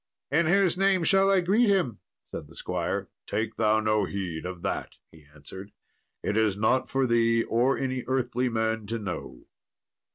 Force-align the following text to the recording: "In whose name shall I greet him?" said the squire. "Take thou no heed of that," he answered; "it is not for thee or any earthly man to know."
"In 0.31 0.47
whose 0.47 0.77
name 0.79 1.03
shall 1.03 1.29
I 1.29 1.41
greet 1.41 1.69
him?" 1.69 1.99
said 2.31 2.47
the 2.47 2.55
squire. 2.55 3.09
"Take 3.27 3.57
thou 3.57 3.79
no 3.79 4.05
heed 4.05 4.47
of 4.47 4.63
that," 4.63 4.93
he 5.11 5.27
answered; 5.31 5.71
"it 6.23 6.35
is 6.35 6.57
not 6.57 6.89
for 6.89 7.05
thee 7.05 7.43
or 7.43 7.77
any 7.77 8.03
earthly 8.07 8.49
man 8.49 8.87
to 8.87 8.97
know." 8.97 9.45